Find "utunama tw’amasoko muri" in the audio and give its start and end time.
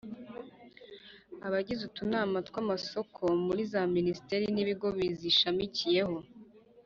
1.89-3.61